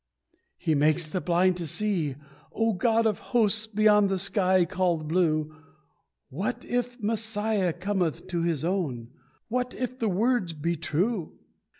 [0.57, 2.15] "He makes the blind to see!
[2.51, 5.55] Oh, God of Hosts, Beyond the sky called blue,
[6.29, 9.09] What if Messiah cometh to His own!
[9.47, 11.37] What if the words be true!"